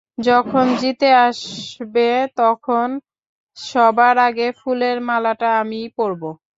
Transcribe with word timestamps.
যখন 0.23 0.65
জিতে 0.79 1.09
আসবে 1.25 2.07
তখন 2.37 2.87
সবার 3.57 4.15
আগে 4.27 4.47
ফুলের 4.59 4.97
মালাটা 5.07 5.49
আমিই 5.61 5.87
পরাবো। 5.97 6.29